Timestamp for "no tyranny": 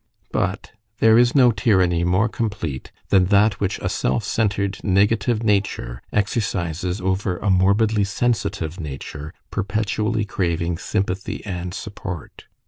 1.35-2.03